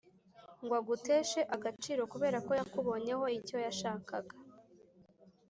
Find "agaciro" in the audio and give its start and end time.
1.55-2.01